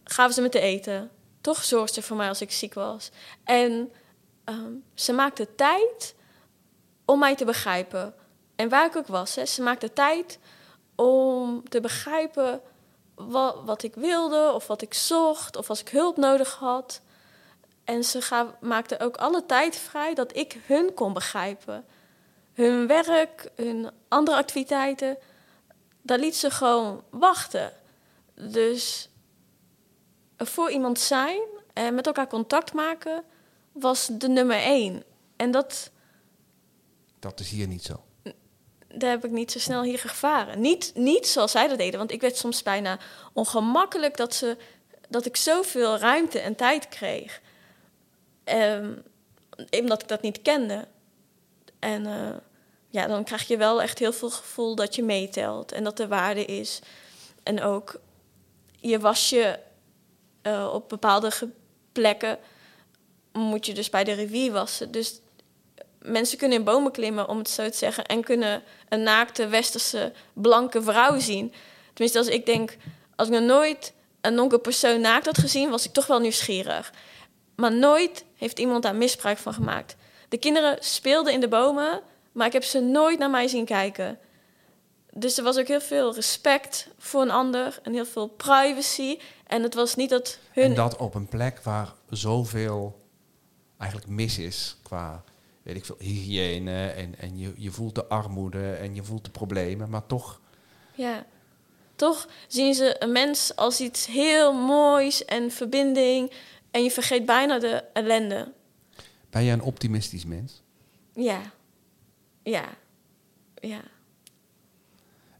[0.05, 1.11] gaven ze me te eten.
[1.41, 3.11] Toch zorgden ze voor mij als ik ziek was.
[3.45, 3.93] En
[4.45, 6.15] um, ze maakte tijd
[7.05, 8.15] om mij te begrijpen.
[8.57, 10.39] En waar ik ook was, hè, ze maakte tijd
[10.95, 12.61] om te begrijpen
[13.15, 17.01] wat, wat ik wilde of wat ik zocht of als ik hulp nodig had.
[17.85, 21.85] En ze maakte ook alle tijd vrij dat ik hun kon begrijpen.
[22.53, 25.19] Hun werk, hun andere activiteiten,
[26.07, 27.73] daar liet ze gewoon wachten.
[28.35, 29.11] Dus
[30.37, 31.41] voor iemand zijn
[31.73, 33.25] en met elkaar contact maken
[33.73, 35.05] was de nummer één.
[35.37, 35.91] En dat.
[37.19, 38.07] Dat is hier niet zo
[38.99, 40.61] daar heb ik niet zo snel hier gevaren.
[40.61, 42.99] Niet, niet zoals zij dat deden, want ik werd soms bijna
[43.33, 44.57] ongemakkelijk dat, ze,
[45.09, 47.41] dat ik zoveel ruimte en tijd kreeg.
[48.45, 49.03] Um,
[49.81, 50.89] omdat ik dat niet kende.
[51.79, 52.37] En uh,
[52.97, 56.09] ja, dan krijg je wel echt heel veel gevoel dat je meetelt en dat er
[56.09, 56.81] waarde is.
[57.43, 58.01] En ook
[58.81, 59.59] je was je
[60.43, 61.31] uh, op bepaalde
[61.93, 62.39] plekken
[63.33, 64.91] moet je dus bij de rivier wassen.
[64.91, 65.21] Dus
[65.99, 70.13] mensen kunnen in bomen klimmen, om het zo te zeggen, en kunnen een naakte westerse
[70.33, 71.53] blanke vrouw zien.
[71.87, 72.77] Tenminste, als ik denk,
[73.17, 76.93] als ik nog nooit een donkere persoon naakt had gezien, was ik toch wel nieuwsgierig.
[77.57, 79.97] Maar nooit heeft iemand daar misbruik van gemaakt.
[80.29, 82.03] De kinderen speelden in de bomen,
[82.37, 84.19] maar ik heb ze nooit naar mij zien kijken.
[85.13, 89.19] Dus er was ook heel veel respect voor een ander en heel veel privacy.
[89.47, 90.65] En het was niet dat hun.
[90.65, 93.01] En dat op een plek waar zoveel
[93.79, 95.25] eigenlijk mis is qua
[95.63, 99.31] weet ik veel, hygiëne en, en je, je voelt de armoede en je voelt de
[99.31, 100.41] problemen, maar toch.
[100.95, 101.27] Ja,
[101.95, 106.33] toch zien ze een mens als iets heel moois en verbinding
[106.71, 108.53] en je vergeet bijna de ellende.
[109.31, 110.63] Ben jij een optimistisch mens?
[111.15, 111.41] Ja,
[112.51, 112.65] ja,
[113.61, 113.81] ja.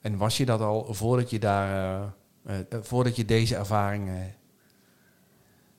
[0.01, 2.05] En was je dat al voordat je daar,
[2.47, 4.35] uh, uh, voordat je deze ervaringen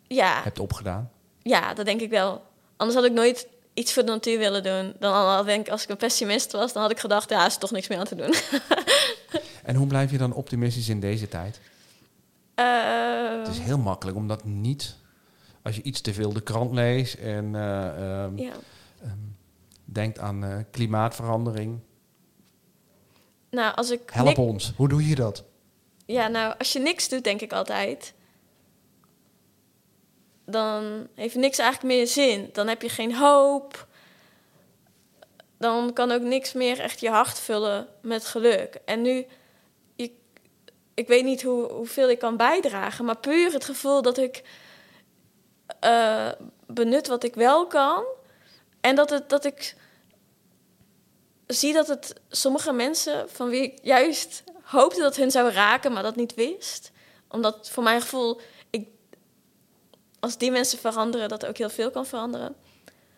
[0.08, 0.42] ja.
[0.44, 1.12] hebt opgedaan?
[1.42, 2.46] Ja, dat denk ik wel.
[2.78, 4.94] Anders had ik nooit iets voor de natuur willen doen.
[5.00, 7.54] Dan al denk ik, als ik een pessimist was, dan had ik gedacht, ja, is
[7.54, 8.34] er toch niks meer aan te doen.
[9.70, 11.60] en hoe blijf je dan optimistisch in deze tijd?
[12.60, 14.96] Uh, het is heel makkelijk, omdat niet,
[15.62, 18.54] als je iets te veel de krant leest en um, ja.
[19.04, 19.27] um,
[19.98, 21.80] denkt aan uh, klimaatverandering.
[23.50, 24.02] Nou, als ik.
[24.12, 25.44] Help ons, hoe doe je dat?
[26.06, 28.14] Ja, nou, als je niks doet, denk ik altijd
[30.50, 32.50] dan heeft niks eigenlijk meer zin.
[32.54, 33.88] Dan heb je geen hoop.
[35.58, 38.80] Dan kan ook niks meer echt je hart vullen met geluk.
[38.86, 39.26] En nu,
[39.96, 40.12] ik,
[40.94, 44.44] ik weet niet hoe, hoeveel ik kan bijdragen, maar puur het gevoel dat ik
[45.84, 46.32] uh,
[46.68, 48.04] benut wat ik wel kan.
[48.82, 49.76] En dat, het, dat ik
[51.48, 56.04] zie dat het sommige mensen van wie ik juist hoopte dat hun zou raken, maar
[56.04, 56.92] dat niet wist.
[57.28, 58.42] Omdat voor mijn gevoel
[60.20, 62.56] als die mensen veranderen, dat ook heel veel kan veranderen.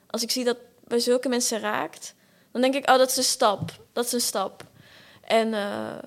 [0.09, 2.13] Als ik zie dat bij zulke mensen raakt,
[2.51, 3.71] dan denk ik, oh, dat is een stap.
[3.93, 4.63] Dat is een stap.
[5.21, 5.97] En, uh,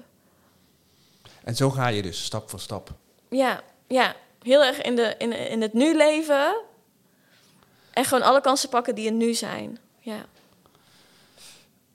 [1.45, 2.91] en zo ga je dus, stap voor stap.
[3.29, 4.15] Ja, ja.
[4.43, 6.61] Heel erg in, de, in, in het nu leven.
[7.93, 9.79] En gewoon alle kansen pakken die er nu zijn.
[9.99, 10.27] Ja.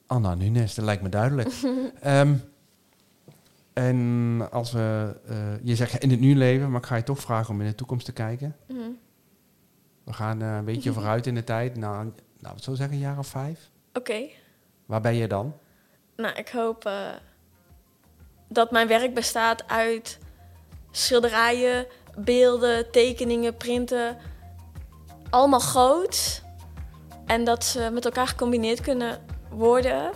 [0.08, 1.49] Anna Nunes, dat lijkt me duidelijk.
[2.05, 2.41] um,
[3.78, 7.20] En als we, uh, je zegt in het nu leven, maar ik ga je toch
[7.20, 8.55] vragen om in de toekomst te kijken.
[8.68, 8.89] Mhm.
[10.03, 11.78] We gaan eh, een beetje vooruit in de tijd.
[11.78, 13.70] Nou, nou wat zou ik zeggen, een jaar of vijf.
[13.93, 14.22] Oké.
[14.86, 15.53] Waar ben je dan?
[16.16, 17.10] Nou, ik hoop eh,
[18.47, 20.20] dat mijn werk bestaat uit
[20.91, 21.86] schilderijen,
[22.18, 24.18] beelden, tekeningen, printen.
[25.30, 26.43] Allemaal groot.
[27.26, 29.20] En dat ze met elkaar gecombineerd kunnen
[29.50, 30.12] worden.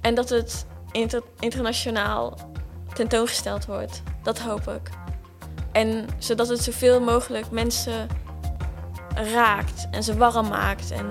[0.00, 2.38] En dat het inter- internationaal
[2.94, 4.02] tentoongesteld wordt.
[4.22, 4.90] Dat hoop ik.
[5.72, 8.08] En zodat het zoveel mogelijk mensen
[9.14, 11.10] raakt en ze warm maakt en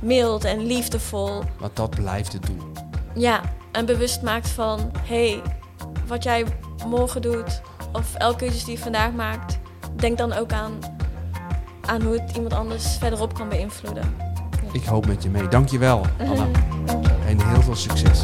[0.00, 1.42] mild en liefdevol.
[1.58, 2.72] Want dat blijft het doel.
[3.14, 3.40] Ja,
[3.72, 4.90] en bewust maakt van...
[5.02, 5.42] hé, hey,
[6.06, 6.44] wat jij
[6.86, 7.60] morgen doet...
[7.92, 9.58] of elke keuzes die je vandaag maakt...
[9.96, 10.78] denk dan ook aan,
[11.80, 14.27] aan hoe het iemand anders verderop kan beïnvloeden.
[14.72, 15.48] Ik hoop met je mee.
[15.48, 16.46] Dankjewel, Anna.
[17.26, 18.22] En heel veel succes.